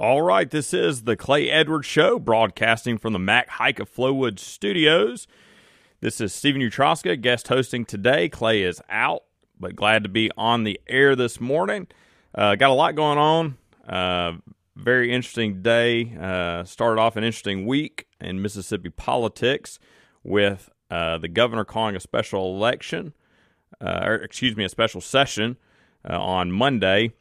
[0.00, 4.38] All right, this is the Clay Edwards Show, broadcasting from the Mac Haik of Flowood
[4.38, 5.26] Studios.
[6.00, 8.30] This is Steven Utroska, guest hosting today.
[8.30, 9.24] Clay is out,
[9.60, 11.86] but glad to be on the air this morning.
[12.34, 13.58] Uh, got a lot going on.
[13.86, 14.38] Uh,
[14.74, 16.16] very interesting day.
[16.18, 19.78] Uh, started off an interesting week in Mississippi politics
[20.24, 23.12] with uh, the governor calling a special election,
[23.82, 25.58] uh, or excuse me, a special session
[26.08, 27.12] uh, on Monday.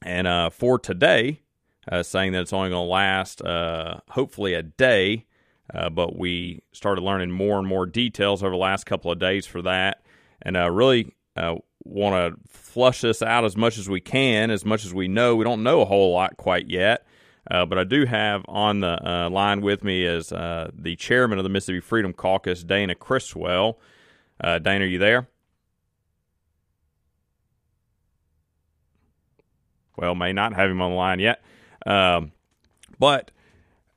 [0.00, 1.40] And for today,
[1.90, 5.26] uh, saying that it's only going to last uh, hopefully a day.
[5.72, 9.46] Uh, but we started learning more and more details over the last couple of days
[9.46, 10.04] for that,
[10.42, 14.64] and uh, really uh, want to flush this out as much as we can, as
[14.64, 15.34] much as we know.
[15.34, 17.06] We don't know a whole lot quite yet.
[17.50, 21.50] Uh, but I do have on the line with me is the chairman of the
[21.50, 23.78] Mississippi Freedom Caucus, Dana Criswell.
[24.42, 25.28] Dana, are you there?
[29.96, 31.42] Well, may not have him on the line yet.
[31.86, 32.32] Um,
[32.98, 33.30] but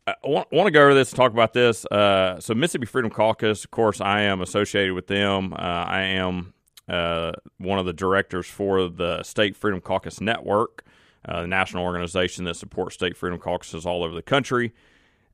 [0.06, 1.86] I want, want, to go over this and talk about this.
[1.86, 5.54] Uh, so, Mississippi Freedom Caucus, of course, I am associated with them.
[5.54, 6.54] Uh, I am
[6.88, 10.86] uh, one of the directors for the State Freedom Caucus Network,
[11.26, 14.74] uh, the national organization that supports state freedom caucuses all over the country.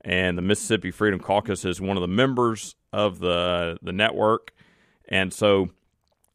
[0.02, 4.54] And the Mississippi Freedom Caucus is one of the members of the the network.
[5.08, 5.70] And so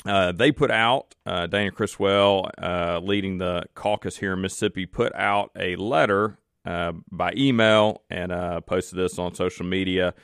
[0.06, 5.14] uh, they put out, uh, Dana Criswell, uh, leading the caucus here in Mississippi, put
[5.14, 10.14] out a letter uh, by email and uh, posted this on social media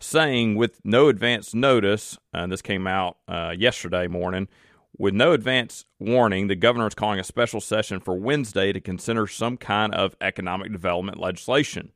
[0.00, 3.16] saying, with no advance notice, and this came out
[3.56, 4.48] yesterday morning,
[4.96, 9.26] with no advance warning, the governor is calling a special session for Wednesday to consider
[9.26, 11.92] some kind of economic development legislation.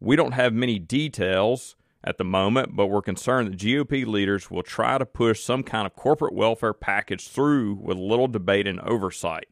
[0.00, 1.76] We don't have many details
[2.06, 5.86] at the moment, but we're concerned that GOP leaders will try to push some kind
[5.86, 9.48] of corporate welfare package through with little debate and oversight.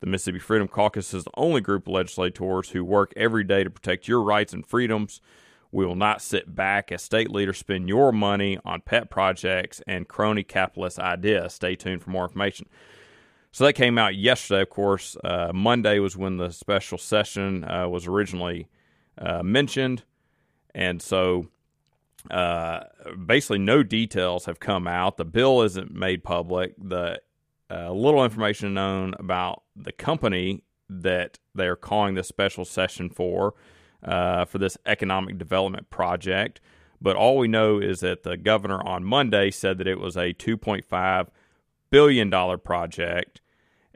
[0.00, 3.70] The Mississippi Freedom Caucus is the only group of legislators who work every day to
[3.70, 5.20] protect your rights and freedoms.
[5.70, 10.08] We will not sit back as state leaders spend your money on pet projects and
[10.08, 11.54] crony capitalist ideas.
[11.54, 12.68] Stay tuned for more information.
[13.52, 15.16] So that came out yesterday, of course.
[15.22, 18.66] Uh, Monday was when the special session uh, was originally
[19.16, 20.02] uh, mentioned.
[20.74, 21.46] And so
[22.30, 22.84] uh,
[23.26, 25.16] basically, no details have come out.
[25.16, 26.74] The bill isn't made public.
[26.78, 27.20] The
[27.70, 33.54] uh, little information known about the company that they are calling this special session for
[34.02, 36.60] uh, for this economic development project.
[37.00, 40.32] But all we know is that the governor on Monday said that it was a
[40.34, 41.28] 2.5
[41.90, 43.40] billion dollar project,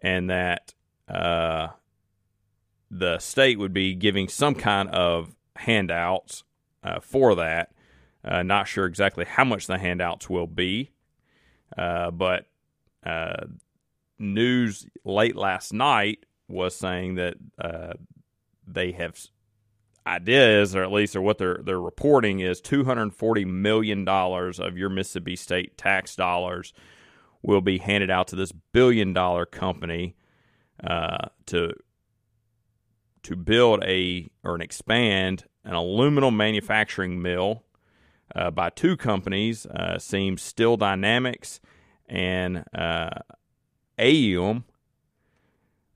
[0.00, 0.74] and that
[1.08, 1.68] uh,
[2.90, 6.44] the state would be giving some kind of handouts
[6.82, 7.72] uh, for that.
[8.26, 10.90] Uh, not sure exactly how much the handouts will be,
[11.78, 12.46] uh, but
[13.04, 13.46] uh,
[14.18, 17.92] news late last night was saying that uh,
[18.66, 19.16] they have
[20.06, 24.58] ideas, or at least or what they're they're reporting is two hundred forty million dollars
[24.58, 26.72] of your Mississippi State tax dollars
[27.42, 30.16] will be handed out to this billion dollar company
[30.82, 31.72] uh, to
[33.22, 37.64] to build a or an expand an aluminum manufacturing mill
[38.36, 41.58] uh, by two companies, uh, seems Steel Dynamics
[42.06, 43.10] and uh,
[43.98, 44.64] AUM,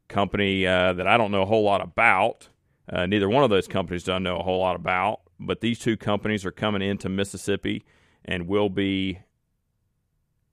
[0.09, 2.49] company uh, that I don't know a whole lot about.
[2.91, 5.97] Uh, neither one of those companies don't know a whole lot about, but these two
[5.97, 7.85] companies are coming into Mississippi
[8.25, 9.21] and will be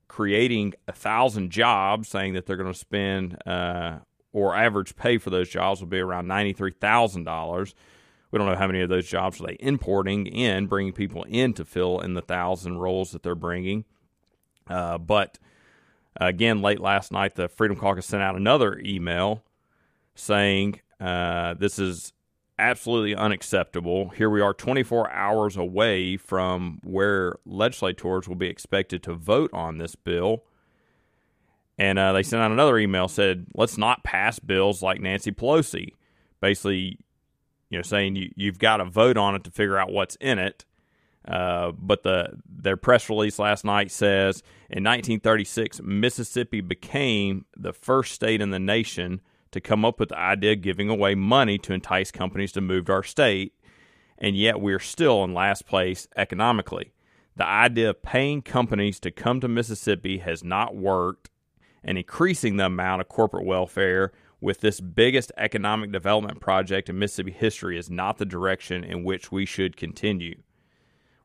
[0.07, 3.99] creating a thousand jobs, saying that they're going to spend uh,
[4.33, 7.73] or average pay for those jobs will be around ninety three thousand dollars.
[8.31, 11.53] We don't know how many of those jobs are they importing in, bringing people in
[11.53, 13.85] to fill in the thousand roles that they're bringing.
[14.69, 15.37] Uh, but
[16.17, 19.43] again, late last night, the Freedom Caucus sent out another email
[20.13, 22.11] saying uh, this is
[22.59, 24.09] absolutely unacceptable.
[24.09, 29.77] Here we are 24 hours away from where legislators will be expected to vote on
[29.77, 30.43] this bill.
[31.77, 35.93] And uh, they sent out another email said, let's not pass bills like Nancy Pelosi.
[36.41, 36.97] Basically,
[37.69, 40.39] you know, saying you, you've got to vote on it to figure out what's in
[40.39, 40.65] it.
[41.27, 48.13] Uh, but the their press release last night says in 1936, Mississippi became the first
[48.13, 49.19] state in the nation
[49.51, 52.85] to come up with the idea of giving away money to entice companies to move
[52.85, 53.53] to our state,
[54.17, 56.93] and yet we're still in last place economically.
[57.35, 61.29] The idea of paying companies to come to Mississippi has not worked,
[61.83, 67.31] and increasing the amount of corporate welfare with this biggest economic development project in Mississippi
[67.31, 70.41] history is not the direction in which we should continue.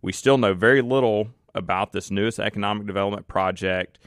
[0.01, 3.99] We still know very little about this newest economic development project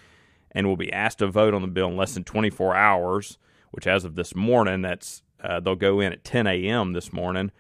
[0.52, 3.38] and will be asked to vote on the bill in less than 24 hours,
[3.72, 6.94] which, as of this morning, that's Uh, they'll go in at 10 a.m.
[6.94, 7.52] this morning.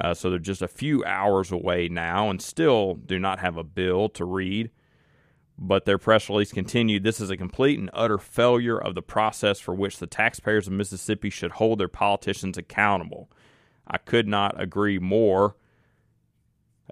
[0.00, 3.64] Uh, so they're just a few hours away now and still do not have a
[3.64, 4.70] bill to read.
[5.58, 9.60] But their press release continued this is a complete and utter failure of the process
[9.60, 13.30] for which the taxpayers of Mississippi should hold their politicians accountable.
[13.86, 15.56] I could not agree more.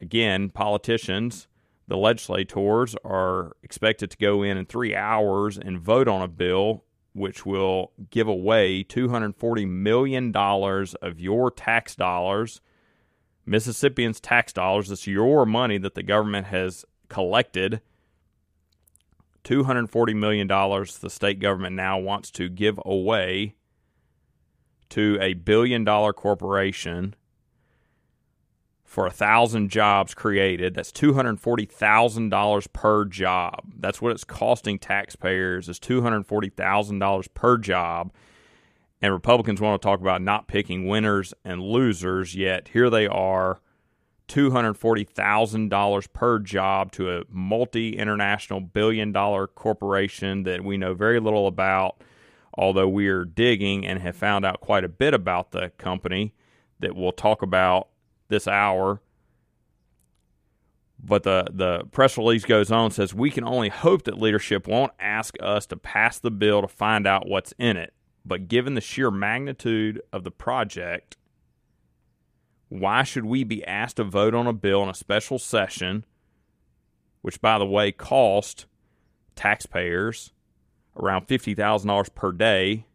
[0.00, 1.48] Again, politicians,
[1.88, 6.84] the legislators, are expected to go in in three hours and vote on a bill
[7.12, 12.60] which will give away $240 million of your tax dollars,
[13.44, 14.90] Mississippians' tax dollars.
[14.90, 17.80] It's your money that the government has collected
[19.44, 23.54] $240 million the state government now wants to give away
[24.90, 27.14] to a billion dollar corporation
[28.90, 30.74] for a thousand jobs created.
[30.74, 33.72] That's two hundred forty thousand dollars per job.
[33.78, 38.12] That's what it's costing taxpayers is two hundred forty thousand dollars per job.
[39.00, 42.34] And Republicans want to talk about not picking winners and losers.
[42.34, 43.60] Yet here they are
[44.30, 51.46] $240,000 per job to a multi international billion dollar corporation that we know very little
[51.46, 52.02] about,
[52.54, 56.32] although we are digging and have found out quite a bit about the company
[56.78, 57.88] that we'll talk about
[58.28, 59.00] this hour.
[61.02, 64.92] But the, the press release goes on says we can only hope that leadership won't
[65.00, 67.94] ask us to pass the bill to find out what's in it.
[68.24, 71.16] But given the sheer magnitude of the project,
[72.70, 76.04] why should we be asked to vote on a bill in a special session,
[77.20, 78.64] which, by the way, cost
[79.34, 80.32] taxpayers
[80.96, 82.86] around $50,000 per day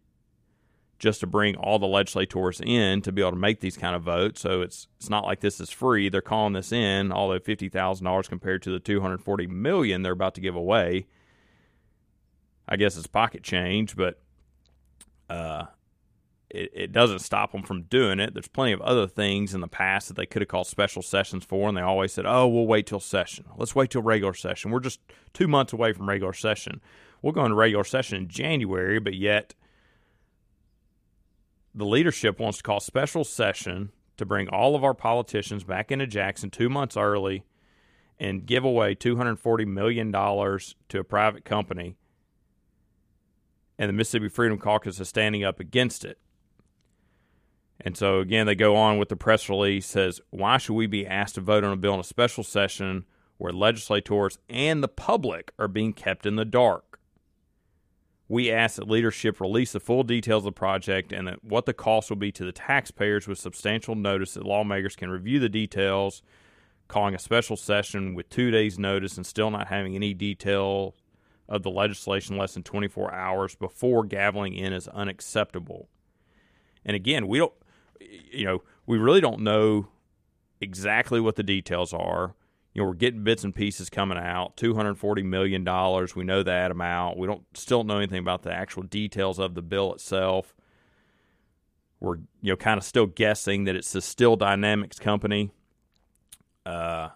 [0.98, 4.02] just to bring all the legislators in to be able to make these kind of
[4.02, 4.40] votes.
[4.40, 6.08] So it's it's not like this is free.
[6.08, 10.00] They're calling this in, although fifty thousand dollars compared to the two hundred forty million
[10.02, 11.06] they're about to give away.
[12.66, 14.18] I guess it's pocket change, but
[15.28, 15.66] uh,
[16.56, 18.34] it, it doesn't stop them from doing it.
[18.34, 21.44] There's plenty of other things in the past that they could have called special sessions
[21.44, 23.44] for, and they always said, "Oh, we'll wait till session.
[23.56, 24.70] Let's wait till regular session.
[24.70, 25.00] We're just
[25.32, 26.80] two months away from regular session.
[27.22, 29.54] We'll go into regular session in January, but yet
[31.74, 36.06] the leadership wants to call special session to bring all of our politicians back into
[36.06, 37.44] Jackson two months early
[38.18, 41.96] and give away $240 million to a private company.
[43.78, 46.18] And the Mississippi Freedom Caucus is standing up against it.
[47.80, 51.06] And so again, they go on with the press release says, "Why should we be
[51.06, 53.04] asked to vote on a bill in a special session
[53.38, 56.98] where legislators and the public are being kept in the dark?"
[58.28, 61.72] We ask that leadership release the full details of the project and that what the
[61.72, 66.22] cost will be to the taxpayers with substantial notice that lawmakers can review the details.
[66.88, 70.94] Calling a special session with two days' notice and still not having any detail
[71.48, 75.88] of the legislation less than 24 hours before gaveling in is unacceptable.
[76.84, 77.52] And again, we don't
[78.00, 79.88] you know, we really don't know
[80.60, 82.34] exactly what the details are.
[82.72, 84.56] You know, we're getting bits and pieces coming out.
[84.56, 86.14] Two hundred forty million dollars.
[86.14, 87.16] We know that amount.
[87.16, 90.54] We don't still know anything about the actual details of the bill itself.
[92.00, 95.50] We're you know kind of still guessing that it's the Steel Dynamics company.
[96.66, 97.08] Uh,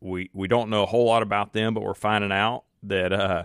[0.00, 3.44] we we don't know a whole lot about them, but we're finding out that uh,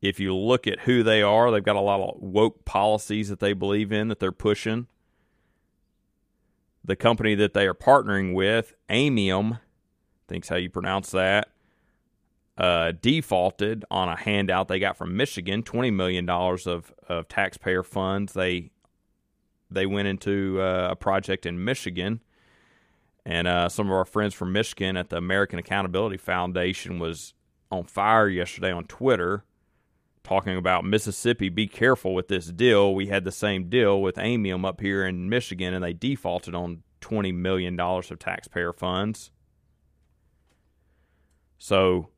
[0.00, 3.40] if you look at who they are, they've got a lot of woke policies that
[3.40, 4.86] they believe in that they're pushing
[6.88, 9.60] the company that they are partnering with, Aymium,
[10.26, 11.50] thinks how you pronounce that,
[12.56, 17.82] uh, defaulted on a handout they got from Michigan, twenty million dollars of, of taxpayer
[17.82, 18.32] funds.
[18.32, 18.70] They
[19.70, 22.22] they went into uh, a project in Michigan,
[23.24, 27.34] and uh, some of our friends from Michigan at the American Accountability Foundation was
[27.70, 29.44] on fire yesterday on Twitter,
[30.24, 31.48] talking about Mississippi.
[31.48, 32.94] Be careful with this deal.
[32.94, 36.82] We had the same deal with Aymium up here in Michigan, and they defaulted on
[37.00, 39.30] twenty million dollars of taxpayer funds.
[41.58, 42.08] So,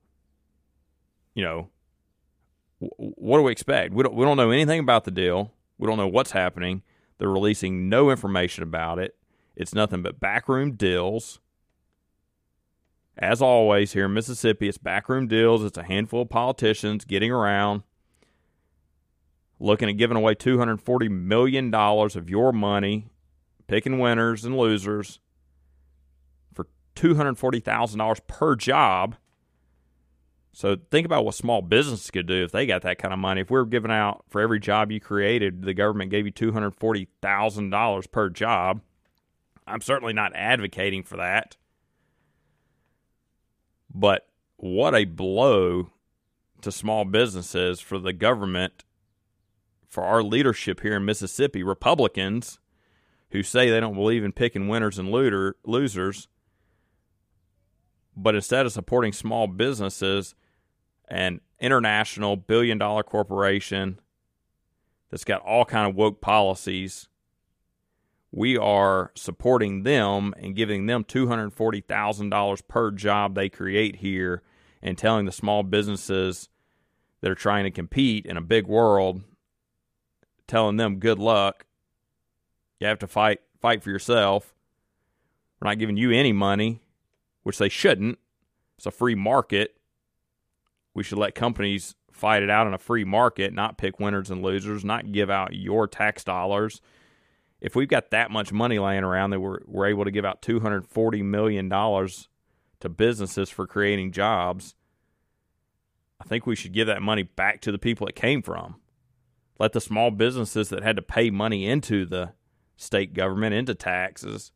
[1.35, 1.71] you know,
[2.78, 3.95] what do we expect?
[3.95, 5.52] We don't, we don't know anything about the deal.
[5.78, 6.83] We don't know what's happening.
[7.19, 9.16] They're releasing no information about it.
[9.57, 11.40] It's nothing but backroom deals.
[13.19, 15.62] As always, here in Mississippi, it's backroom deals.
[15.62, 17.83] It's a handful of politicians getting around,
[19.60, 23.06] looking at giving away $240 million of your money,
[23.68, 25.20] picking winners and losers
[26.52, 29.16] for $240,000 per job
[30.52, 33.40] so think about what small businesses could do if they got that kind of money.
[33.40, 36.52] If we are giving out for every job you created, the government gave you two
[36.52, 38.80] hundred forty thousand dollars per job.
[39.66, 41.56] I'm certainly not advocating for that,
[43.94, 44.26] but
[44.56, 45.90] what a blow
[46.62, 48.84] to small businesses for the government,
[49.90, 52.59] for our leadership here in Mississippi, Republicans
[53.32, 56.26] who say they don't believe in picking winners and looter, losers,
[58.16, 60.35] but instead of supporting small businesses,
[61.09, 64.00] an international billion dollar corporation
[65.11, 67.09] that's got all kind of woke policies
[68.32, 74.42] we are supporting them and giving them $240,000 per job they create here
[74.82, 76.49] and telling the small businesses
[77.20, 79.23] that are trying to compete in a big world
[80.50, 81.64] telling them good luck.
[82.78, 84.54] You have to fight fight for yourself.
[85.61, 86.83] We're not giving you any money
[87.42, 88.19] which they shouldn't.
[88.76, 89.76] It's a free market.
[90.95, 94.42] We should let companies fight it out in a free market not pick winners and
[94.42, 96.80] losers not give out your tax dollars.
[97.61, 100.42] If we've got that much money laying around that we're, we're able to give out
[100.42, 104.75] $240 million to businesses for creating jobs,
[106.19, 108.79] I think we should give that money back to the people it came from.
[109.60, 112.32] Let the small businesses that had to pay money into the
[112.76, 114.50] state government, into taxes,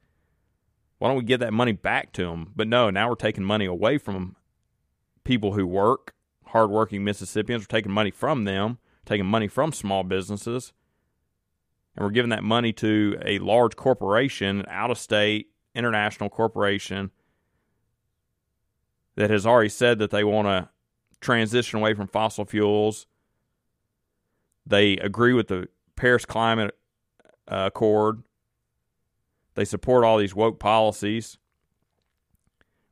[0.98, 2.52] why don't we give that money back to them?
[2.56, 4.34] But no, now we're taking money away from
[5.22, 6.14] people who work,
[6.46, 7.62] hardworking Mississippians.
[7.62, 10.72] We're taking money from them, taking money from small businesses
[11.96, 17.10] and we're giving that money to a large corporation, out of state, international corporation
[19.16, 20.68] that has already said that they want to
[21.20, 23.06] transition away from fossil fuels.
[24.66, 26.76] They agree with the Paris Climate
[27.48, 28.22] uh, Accord.
[29.54, 31.38] They support all these woke policies.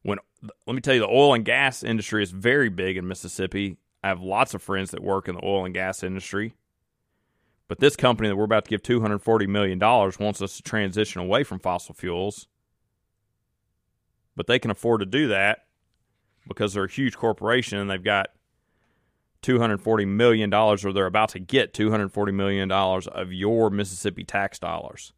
[0.03, 0.19] When
[0.67, 3.79] let me tell you, the oil and gas industry is very big in Mississippi.
[4.03, 6.55] I have lots of friends that work in the oil and gas industry.
[7.69, 11.45] But this company that we're about to give $240 million wants us to transition away
[11.45, 12.49] from fossil fuels.
[14.37, 15.67] But they can afford to do that
[16.47, 18.29] because they're a huge corporation and they've got
[19.43, 25.13] $240 million, or they're about to get $240 million of your Mississippi tax dollars.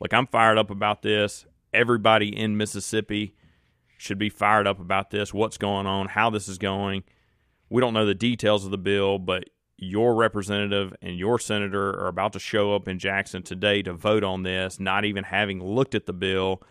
[0.00, 1.46] Look, I'm fired up about this.
[1.72, 3.34] Everybody in Mississippi
[3.98, 7.04] should be fired up about this, what's going on, how this is going.
[7.68, 9.44] We don't know the details of the bill, but
[9.76, 14.24] your representative and your senator are about to show up in Jackson today to vote
[14.24, 16.62] on this, not even having looked at the bill.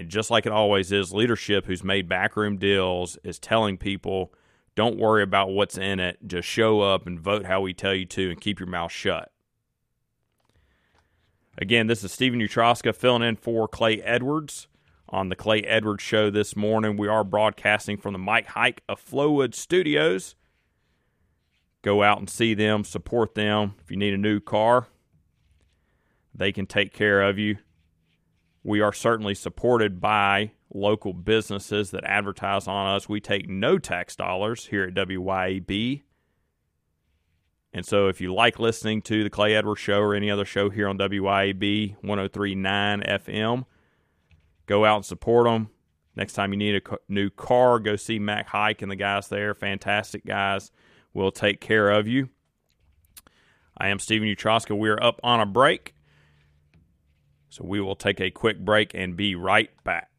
[0.00, 4.32] And just like it always is, leadership who's made backroom deals is telling people,
[4.74, 6.18] don't worry about what's in it.
[6.26, 9.30] Just show up and vote how we tell you to and keep your mouth shut.
[11.58, 14.68] Again, this is Steven Utroska filling in for Clay Edwards
[15.10, 16.96] on the Clay Edwards Show this morning.
[16.96, 20.34] We are broadcasting from the Mike Haik of Flowood Studios
[21.82, 23.74] go out and see them, support them.
[23.82, 24.86] If you need a new car,
[26.34, 27.58] they can take care of you.
[28.62, 33.08] We are certainly supported by local businesses that advertise on us.
[33.08, 36.02] We take no tax dollars here at WYAB.
[37.72, 40.70] And so if you like listening to the Clay Edwards Show or any other show
[40.70, 43.64] here on WYAB 1039 FM,
[44.66, 45.70] go out and support them.
[46.16, 49.54] Next time you need a new car, go see Mac Haik and the guys there.
[49.54, 50.70] Fantastic guys
[51.12, 52.28] We'll take care of you.
[53.76, 54.78] I am Steven Utroska.
[54.78, 55.94] We are up on a break.
[57.50, 60.09] So we will take a quick break and be right back.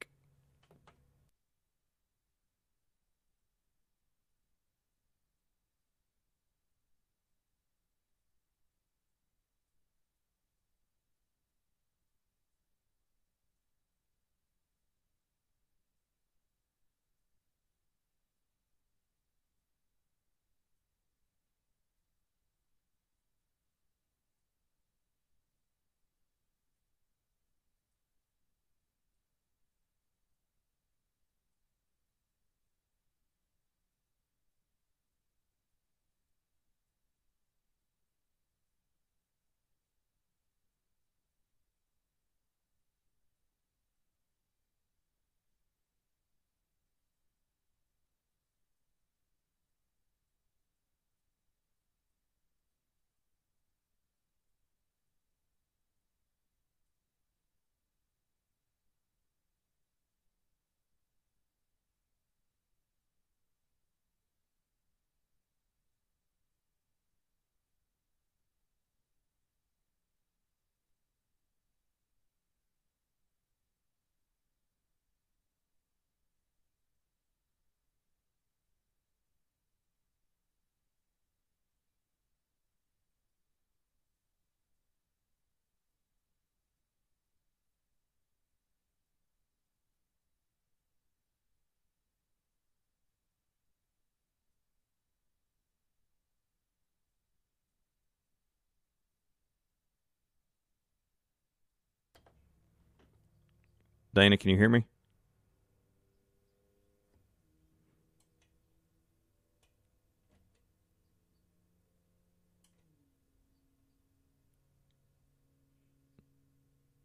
[104.14, 104.86] Dana, can you hear me?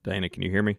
[0.04, 0.78] Dana, can you hear me?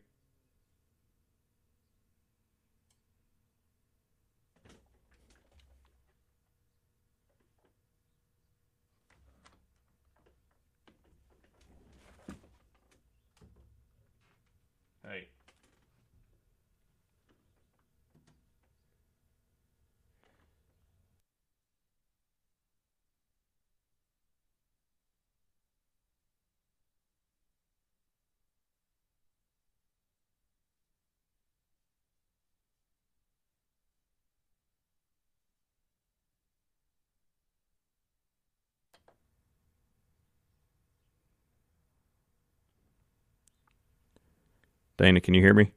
[44.98, 45.72] Dana, can you hear me?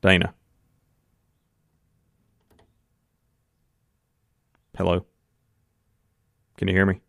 [0.00, 0.32] Dana.
[4.76, 5.04] Hello.
[6.56, 7.00] Can you hear me?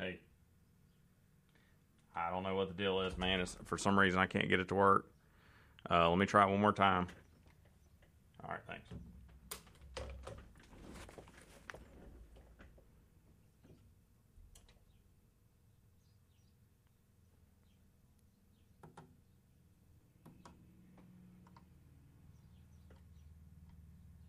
[0.00, 0.18] Hey.
[2.16, 3.40] I don't know what the deal is, man.
[3.40, 5.06] It's, for some reason, I can't get it to work.
[5.88, 7.06] Uh, let me try it one more time.
[8.44, 8.88] All right, thanks.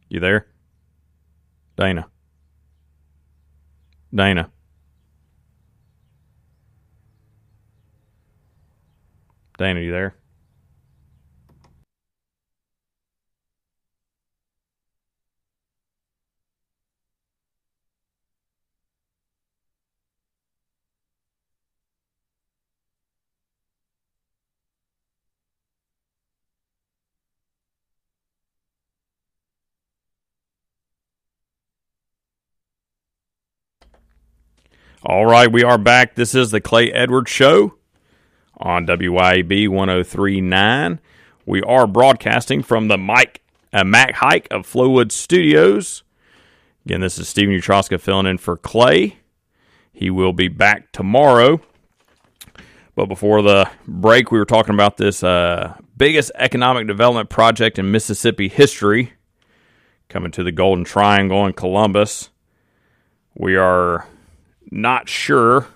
[0.10, 0.48] You there?
[1.78, 2.08] Dana.
[4.14, 4.52] Dana.
[9.62, 10.16] Dana, you there?
[35.04, 36.16] All right, we are back.
[36.16, 37.76] This is the Clay Edwards Show
[38.62, 41.00] on WYAB 1039.
[41.46, 43.42] We are broadcasting from the Mike
[43.74, 46.04] uh, Mac Haik of Flowood Studios.
[46.86, 49.18] Again, this is Steven Utroska filling in for Clay.
[49.94, 51.62] He will be back tomorrow.
[52.96, 57.92] But before the break, we were talking about this uh, biggest economic development project in
[57.92, 59.14] Mississippi history
[60.10, 62.30] coming to the Golden Triangle in Columbus.
[63.34, 64.08] We are
[64.70, 65.68] not sure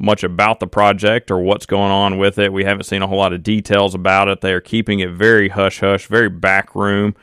[0.00, 2.52] much about the project or what's going on with it.
[2.52, 4.40] We haven't seen a whole lot of details about it.
[4.40, 7.14] They are keeping it very hush hush, very back room,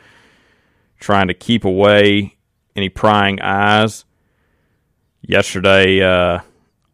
[0.99, 2.37] trying to keep away
[2.75, 4.05] any prying eyes.
[5.21, 6.39] Yesterday, uh,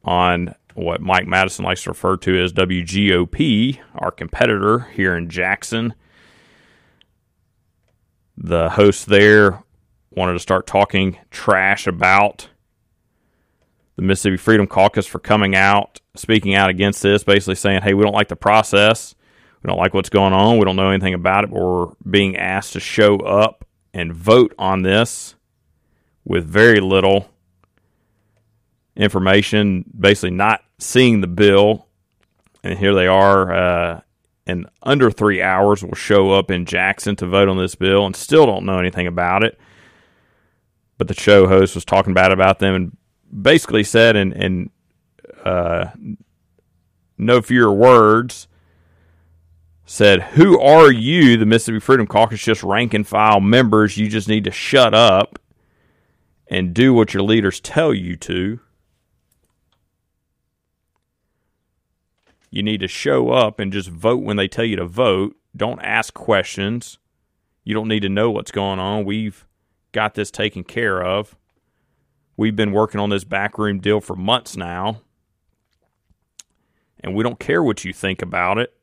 [0.06, 5.94] on what Mike Madison likes to refer to as WGOP, our competitor here in Jackson,
[8.38, 9.62] the host there
[10.12, 12.48] wanted to start talking trash about
[13.96, 18.04] the Mississippi Freedom Caucus for coming out, speaking out against this, basically saying, hey, we
[18.04, 19.16] don't like the process.
[19.62, 20.58] We don't like what's going on.
[20.58, 24.54] We don't know anything about it, but we're being asked to show up and vote
[24.58, 25.36] on this
[26.26, 27.30] with very little
[28.96, 31.88] information, basically not seeing the bill.
[32.64, 34.02] And here they are, uh,
[34.46, 38.16] in under three hours, will show up in Jackson to vote on this bill and
[38.16, 39.60] still don't know anything about it.
[40.98, 42.98] But the show host was talking bad about them and
[43.42, 44.70] basically said in, in
[45.44, 45.92] uh,
[47.18, 48.48] no fewer words
[49.86, 53.98] said, Who are you, the Mississippi Freedom Caucus, just rank and file members?
[53.98, 55.40] You just need to shut up
[56.48, 58.60] and do what your leaders tell you to.
[62.50, 65.36] You need to show up and just vote when they tell you to vote.
[65.56, 67.00] Don't ask questions.
[67.64, 69.06] You don't need to know what's going on.
[69.06, 69.48] We've
[69.92, 71.36] got this taken care of.
[72.36, 75.02] We've been working on this backroom deal for months now,
[77.00, 78.74] and we don't care what you think about it.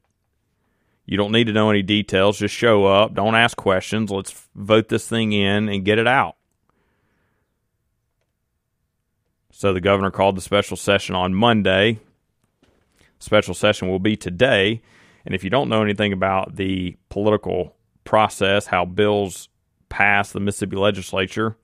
[1.07, 2.39] You don't need to know any details.
[2.39, 3.15] Just show up.
[3.15, 4.13] Don't ask questions.
[4.13, 6.37] Let's vote this thing in and get it out.
[9.51, 11.99] So the governor called the special session on Monday.
[13.19, 14.83] Special session will be today.
[15.27, 19.49] And if you don't know anything about the political process, how bills
[19.89, 21.57] pass the Mississippi legislature,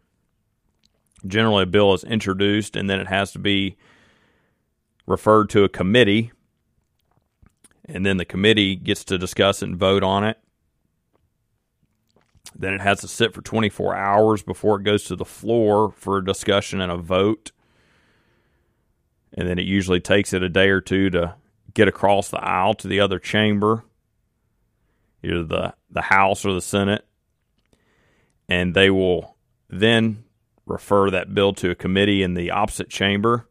[1.25, 3.77] generally a bill is introduced and then it has to be
[5.07, 6.33] referred to a committee.
[7.85, 10.39] And then the committee gets to discuss and vote on it.
[12.55, 16.19] Then it has to sit for 24 hours before it goes to the floor for
[16.19, 17.53] a discussion and a vote.
[19.35, 21.35] And then it usually takes it a day or two to
[21.75, 23.85] get across the aisle to the other chamber,
[25.23, 27.05] either the, the House or the Senate.
[28.49, 29.37] And they will
[29.69, 30.25] then
[30.67, 33.49] refer that bill to a committee in the opposite chamber.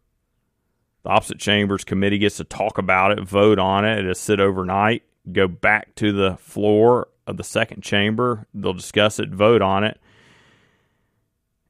[1.03, 5.03] The opposite chambers committee gets to talk about it, vote on it, it'll sit overnight,
[5.31, 8.45] go back to the floor of the second chamber.
[8.53, 9.99] They'll discuss it, vote on it.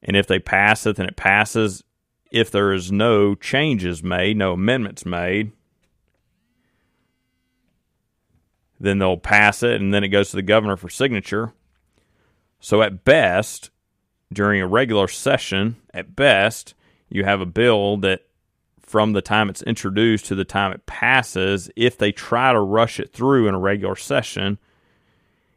[0.02, 1.84] And if they pass it, then it passes.
[2.32, 5.52] If there is no changes made, no amendments made,
[8.80, 11.54] then they'll pass it and then it goes to the governor for signature.
[12.60, 13.70] So at best,
[14.34, 16.74] during a regular session, at best,
[17.10, 18.22] you have a bill that
[18.82, 23.00] from the time it's introduced to the time it passes, if they try to rush
[23.00, 24.58] it through in a regular session,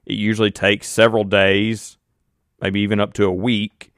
[0.07, 1.99] it usually takes several days,
[2.61, 3.93] maybe even up to a week.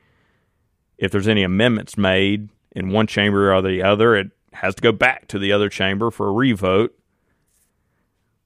[0.99, 4.93] If there's any amendments made in one chamber or the other, it has to go
[4.93, 6.95] back to the other chamber for a revote.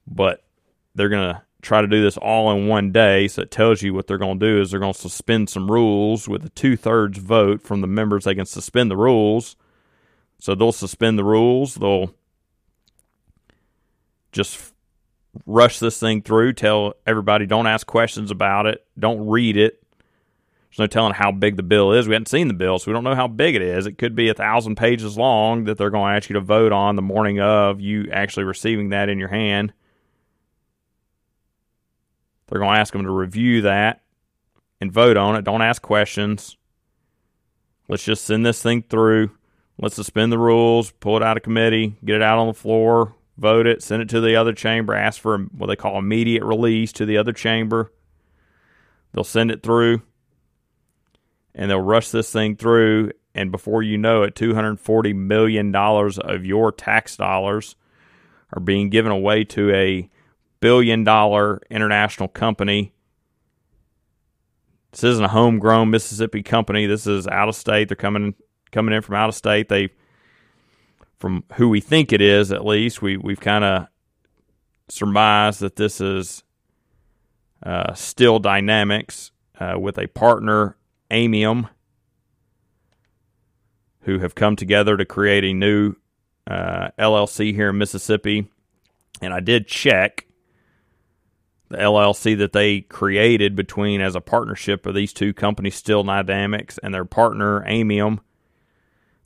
[0.07, 0.43] But
[0.93, 3.27] they're going to try to do this all in one day.
[3.27, 5.69] So it tells you what they're going to do is they're going to suspend some
[5.69, 8.23] rules with a two thirds vote from the members.
[8.23, 9.55] They can suspend the rules.
[10.39, 11.75] So they'll suspend the rules.
[11.75, 12.13] They'll
[14.31, 14.73] just
[15.45, 19.81] rush this thing through, tell everybody don't ask questions about it, don't read it.
[20.69, 22.07] There's no telling how big the bill is.
[22.07, 23.85] We haven't seen the bill, so we don't know how big it is.
[23.85, 26.73] It could be a thousand pages long that they're going to ask you to vote
[26.73, 29.73] on the morning of you actually receiving that in your hand.
[32.47, 34.01] They're going to ask them to review that
[34.79, 35.43] and vote on it.
[35.43, 36.57] Don't ask questions.
[37.87, 39.31] Let's just send this thing through.
[39.77, 43.13] Let's suspend the rules, pull it out of committee, get it out on the floor,
[43.37, 46.93] vote it, send it to the other chamber, ask for what they call immediate release
[46.93, 47.91] to the other chamber.
[49.11, 50.01] They'll send it through
[51.53, 53.11] and they'll rush this thing through.
[53.33, 57.75] And before you know it, $240 million of your tax dollars
[58.53, 60.09] are being given away to a
[60.65, 62.91] billion dollar international company.
[64.89, 66.87] This isn't a homegrown Mississippi company.
[66.87, 67.87] This is out of state.
[67.87, 68.33] They're coming
[68.71, 69.69] coming in from out of state.
[69.69, 69.89] They
[71.19, 73.85] from who we think it is, at least, we, we've kind of
[74.89, 76.41] surmised that this is
[77.61, 80.77] uh, Steel Dynamics uh, with a partner,
[81.11, 81.69] Aymium
[84.01, 85.93] who have come together to create a new
[86.47, 88.49] uh, LLC here in Mississippi.
[89.21, 90.25] And I did check
[91.69, 96.77] the LLC that they created between as a partnership of these two companies, Steel Dynamics,
[96.83, 98.19] and their partner, Aymium.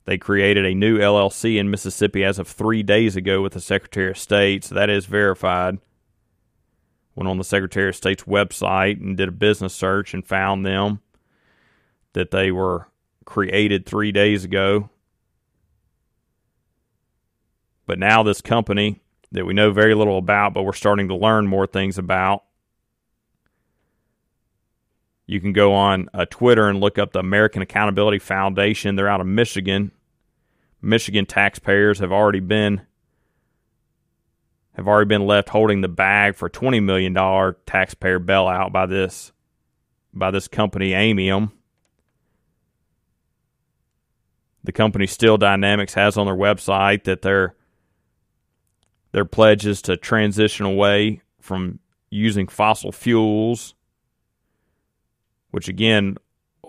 [0.05, 4.11] they created a new LLC in Mississippi as of three days ago with the Secretary
[4.11, 5.79] of State, so that is verified.
[7.15, 11.01] Went on the Secretary of State's website and did a business search and found them
[12.13, 12.87] that they were
[13.25, 14.89] created three days ago.
[17.85, 21.47] But now, this company that we know very little about, but we're starting to learn
[21.47, 22.43] more things about.
[25.27, 28.95] You can go on uh, Twitter and look up the American Accountability Foundation.
[28.95, 29.91] They're out of Michigan.
[30.81, 32.81] Michigan taxpayers have already been
[34.73, 39.31] have already been left holding the bag for twenty million dollar taxpayer bailout by this
[40.13, 41.51] by this company Aymium.
[44.63, 47.55] The company Steel Dynamics has on their website that their
[49.11, 53.75] their pledge is to transition away from using fossil fuels,
[55.51, 56.17] which again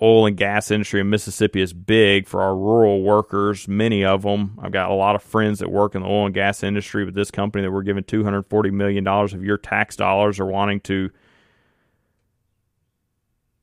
[0.02, 4.58] oil and gas industry in Mississippi is big for our rural workers, many of them.
[4.62, 7.14] I've got a lot of friends that work in the oil and gas industry, with
[7.14, 11.10] this company that we're giving $240 million of your tax dollars are wanting to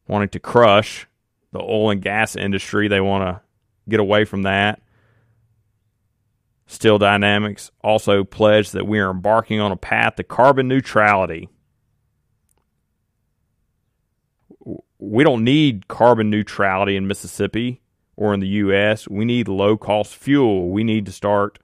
[0.08, 1.08] wanting to crush
[1.52, 2.88] the oil and gas industry.
[2.88, 3.42] They want to
[3.90, 4.82] get away from that.
[6.68, 11.50] Steel Dynamics also pledged that we are embarking on a path to carbon neutrality
[15.00, 17.82] we don't need carbon neutrality in Mississippi
[18.16, 19.08] or in the U.S.
[19.08, 20.70] We need low cost fuel.
[20.70, 21.60] We need to start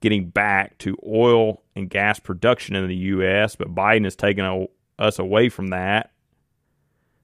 [0.00, 5.18] getting back to oil and gas production in the U.S., but Biden is taking us
[5.18, 6.12] away from that.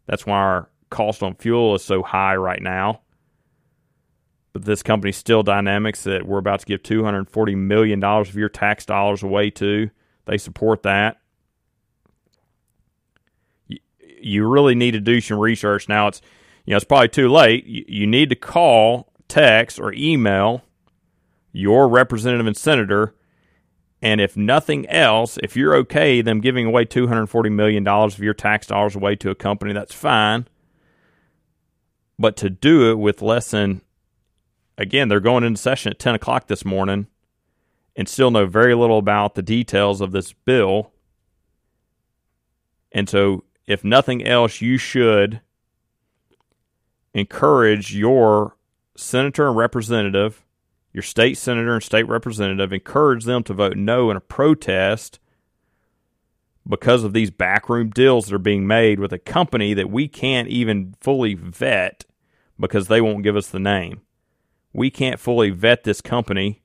[0.07, 3.01] That's why our cost on fuel is so high right now.
[4.55, 8.31] But this company Steel Dynamics that we're about to give two hundred forty million dollars
[8.31, 9.91] of your tax dollars away to.
[10.27, 11.19] They support that.
[13.69, 16.07] You, really need to do some research now.
[16.07, 16.23] It's
[16.65, 17.67] you know it's probably too late.
[17.67, 20.63] You, you need to call, text, or email
[21.53, 23.15] your representative and senator.
[24.01, 28.67] And if nothing else, if you're okay them giving away $240 million of your tax
[28.67, 30.47] dollars away to a company, that's fine.
[32.19, 33.81] But to do it with less than,
[34.79, 37.07] again, they're going into session at 10 o'clock this morning
[37.97, 40.93] and still know very little about the details of this bill.
[42.93, 45.41] And so, if nothing else, you should
[47.15, 48.57] encourage your
[48.97, 50.45] senator and representative,
[50.93, 55.19] your state senator and state representative, encourage them to vote no in a protest
[56.69, 60.49] because of these backroom deals that are being made with a company that we can't
[60.49, 62.05] even fully vet
[62.59, 64.01] because they won't give us the name.
[64.75, 66.63] We can't fully vet this company.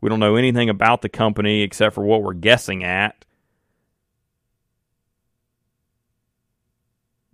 [0.00, 3.24] We don't know anything about the company except for what we're guessing at.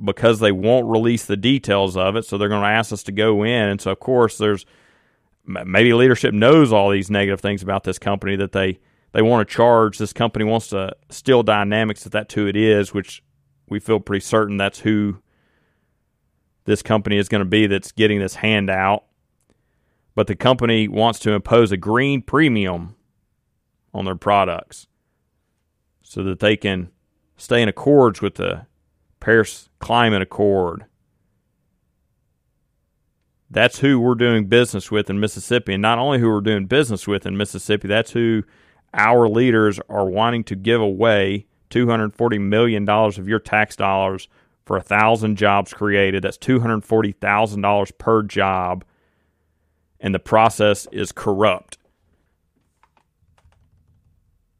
[0.02, 3.12] Because they won't release the details of it, so they're going to ask us to
[3.12, 3.68] go in.
[3.68, 4.66] And so, of course, there's
[5.46, 8.78] maybe leadership knows all these negative things about this company that they
[9.12, 9.98] they want to charge.
[9.98, 13.22] This company wants to Steel Dynamics that that's who it is, which
[13.68, 15.18] we feel pretty certain that's who
[16.64, 19.04] this company is going to be that's getting this handout.
[20.18, 22.96] But the company wants to impose a green premium
[23.94, 24.88] on their products
[26.02, 26.90] so that they can
[27.36, 28.66] stay in accords with the
[29.20, 30.86] Paris Climate Accord.
[33.48, 35.74] That's who we're doing business with in Mississippi.
[35.74, 38.42] And not only who we're doing business with in Mississippi, that's who
[38.94, 44.26] our leaders are wanting to give away $240 million of your tax dollars
[44.64, 46.24] for a thousand jobs created.
[46.24, 48.84] That's $240,000 per job.
[50.00, 51.78] And the process is corrupt.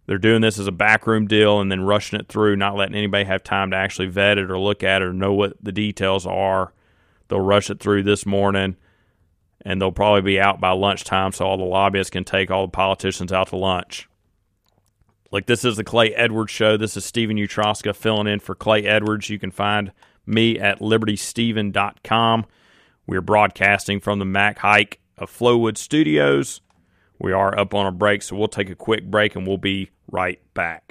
[0.07, 3.25] They're doing this as a backroom deal and then rushing it through, not letting anybody
[3.25, 6.27] have time to actually vet it or look at it or know what the details
[6.27, 6.73] are.
[7.29, 8.77] They'll rush it through this morning
[9.67, 12.71] and they'll probably be out by lunchtime so all the lobbyists can take all the
[12.71, 14.09] politicians out to lunch.
[15.31, 16.79] Like this is the Clay Edwards show.
[16.79, 19.29] This is Steven Utroska filling in for Clay Edwards.
[19.29, 19.93] You can find
[20.25, 22.47] me at libertysteven.com.
[23.07, 26.61] We're broadcasting from the Mac Haik of Flowood Studios.
[27.19, 29.91] We are up on a break, so we'll take a quick break and we'll be
[30.11, 30.88] right back.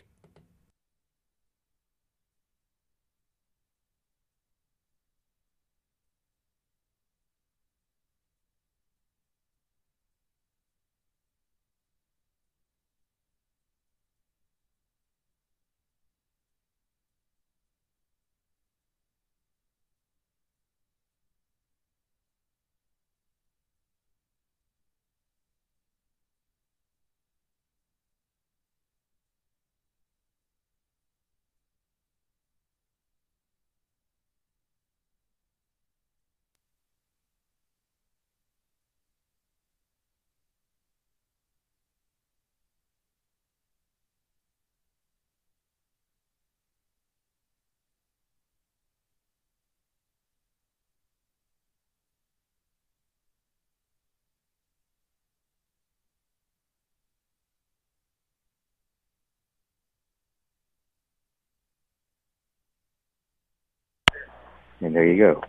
[64.81, 65.41] And there you go.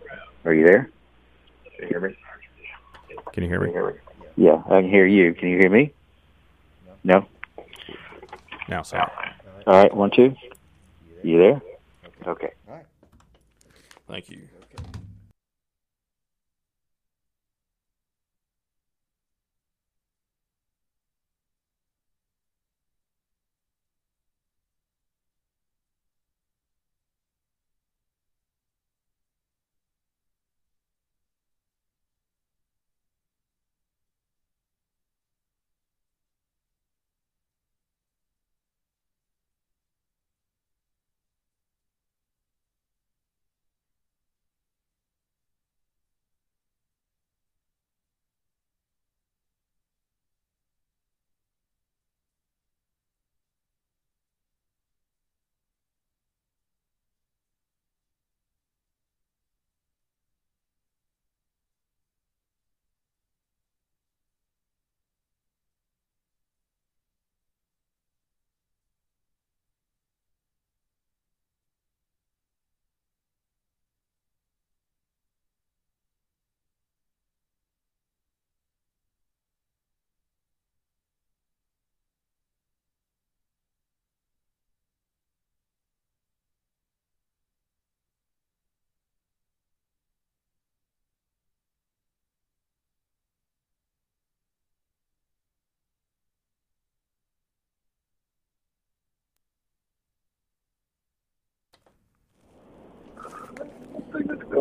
[0.45, 0.89] Are you there?
[1.77, 2.15] Can you hear me?
[3.33, 3.99] Can you hear me?
[4.35, 5.33] Yeah, I can hear you.
[5.33, 5.93] Can you hear me?
[7.03, 7.25] No?
[8.67, 9.05] Now, sir.
[9.67, 10.35] All right, one, two.
[11.23, 11.61] You there?
[12.25, 12.51] Okay.
[14.07, 14.41] Thank you.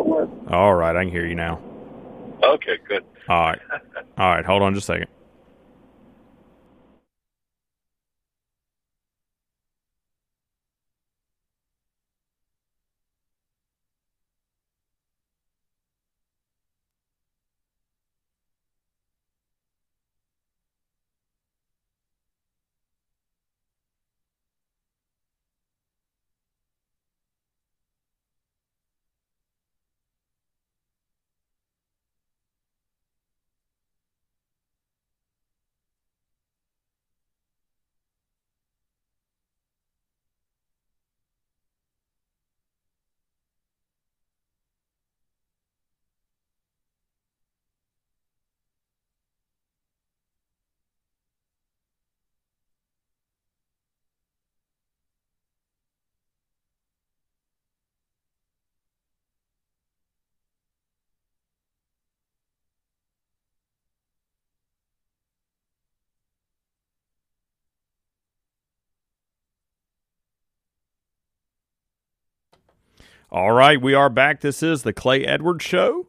[0.09, 0.29] Was.
[0.51, 1.61] All right, I can hear you now.
[2.43, 3.05] Okay, good.
[3.29, 3.61] All right.
[4.17, 5.09] All right, hold on just a second.
[73.31, 74.41] All right, we are back.
[74.41, 76.09] This is the Clay Edwards Show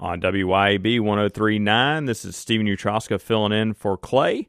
[0.00, 2.06] on WYAB 1039.
[2.06, 4.48] This is Steven Utroska filling in for Clay.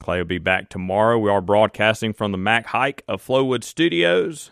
[0.00, 1.16] Clay will be back tomorrow.
[1.16, 4.50] We are broadcasting from the Mac Haik of Flowood Studios.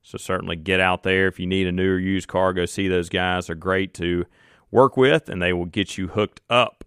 [0.00, 2.54] So certainly get out there if you need a new or used car.
[2.54, 3.48] Go see those guys.
[3.48, 4.24] They're great to
[4.70, 6.84] work with, and they will get you hooked up.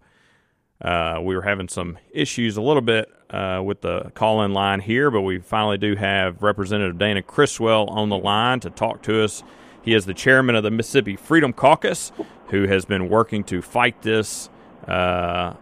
[0.82, 4.80] Uh, we were having some issues a little bit uh, with the call in line
[4.80, 9.22] here, but we finally do have Representative Dana Criswell on the line to talk to
[9.22, 9.44] us.
[9.82, 12.10] He is the chairman of the Mississippi Freedom Caucus,
[12.48, 14.50] who has been working to fight this.
[14.86, 15.54] Uh,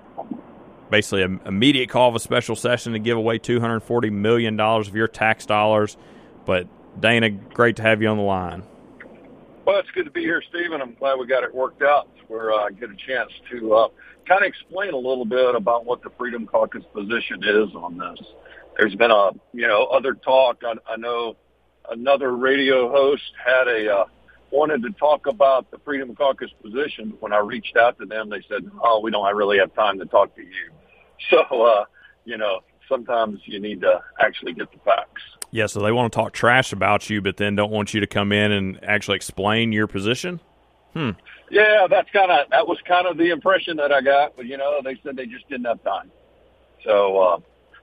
[0.90, 5.08] basically, an immediate call of a special session to give away $240 million of your
[5.08, 5.98] tax dollars.
[6.46, 6.66] But,
[6.98, 8.62] Dana, great to have you on the line.
[9.66, 10.80] Well, it's good to be here, Steven.
[10.80, 13.88] I'm glad we got it worked out where I uh, get a chance to uh,
[14.30, 18.24] kind of explain a little bit about what the Freedom Caucus position is on this.
[18.78, 20.62] There's been a, you know, other talk.
[20.64, 21.36] I, I know
[21.90, 24.04] another radio host had a, uh,
[24.52, 27.14] wanted to talk about the Freedom Caucus position.
[27.18, 29.98] When I reached out to them, they said, oh, we don't I really have time
[29.98, 30.48] to talk to you.
[31.28, 31.84] So, uh,
[32.24, 35.20] you know, sometimes you need to actually get the facts.
[35.50, 38.06] Yeah, so they want to talk trash about you, but then don't want you to
[38.06, 40.40] come in and actually explain your position?
[40.94, 41.10] Hmm.
[41.50, 44.36] Yeah, that's kind of that was kind of the impression that I got.
[44.36, 46.10] But you know, they said they just didn't have time.
[46.84, 47.38] So, uh,